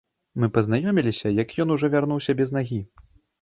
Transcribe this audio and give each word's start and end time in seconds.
Мы 0.43 0.47
пазнаёміліся, 0.55 1.33
як 1.43 1.53
ён 1.67 1.75
ужо 1.75 1.91
вярнуўся 1.97 2.37
без 2.41 2.57
нагі. 2.59 2.81